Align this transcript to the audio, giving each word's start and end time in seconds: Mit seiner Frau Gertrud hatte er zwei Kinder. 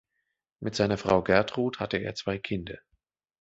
Mit 0.61 0.73
seiner 0.73 0.97
Frau 0.97 1.21
Gertrud 1.21 1.79
hatte 1.79 1.97
er 1.99 2.15
zwei 2.15 2.39
Kinder. 2.39 2.79